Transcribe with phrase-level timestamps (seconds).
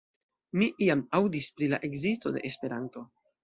[0.61, 3.09] Mi iam aŭdis pri la ekzisto de Esperanto.